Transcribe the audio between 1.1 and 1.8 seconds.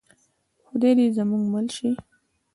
زموږ مل